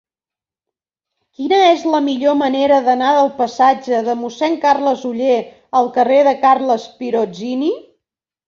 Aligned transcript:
Quina 1.39 1.59
és 1.65 1.83
la 1.95 1.99
millor 2.05 2.37
manera 2.39 2.79
d'anar 2.87 3.11
del 3.17 3.29
passatge 3.43 4.01
de 4.09 4.15
Mossèn 4.23 4.57
Carles 4.67 5.07
Oller 5.11 5.39
al 5.83 5.91
carrer 5.99 6.19
de 6.31 6.35
Carles 6.47 6.89
Pirozzini? 7.03 7.71